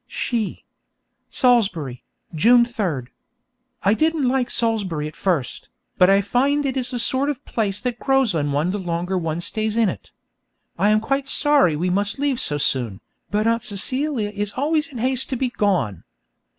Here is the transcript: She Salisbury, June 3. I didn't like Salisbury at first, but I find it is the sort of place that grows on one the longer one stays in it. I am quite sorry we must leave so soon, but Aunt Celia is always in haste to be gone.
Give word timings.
She 0.07 0.65
Salisbury, 1.29 2.03
June 2.33 2.65
3. 2.65 3.03
I 3.83 3.93
didn't 3.93 4.27
like 4.27 4.49
Salisbury 4.49 5.07
at 5.07 5.15
first, 5.15 5.69
but 5.99 6.09
I 6.09 6.21
find 6.21 6.65
it 6.65 6.75
is 6.75 6.89
the 6.89 6.97
sort 6.97 7.29
of 7.29 7.45
place 7.45 7.79
that 7.81 7.99
grows 7.99 8.33
on 8.33 8.51
one 8.51 8.71
the 8.71 8.79
longer 8.79 9.15
one 9.15 9.41
stays 9.41 9.75
in 9.75 9.89
it. 9.89 10.09
I 10.75 10.89
am 10.89 11.01
quite 11.01 11.27
sorry 11.27 11.75
we 11.75 11.91
must 11.91 12.17
leave 12.17 12.39
so 12.39 12.57
soon, 12.57 12.99
but 13.29 13.45
Aunt 13.45 13.61
Celia 13.61 14.29
is 14.29 14.53
always 14.53 14.87
in 14.87 14.97
haste 14.97 15.29
to 15.29 15.35
be 15.35 15.49
gone. 15.49 16.03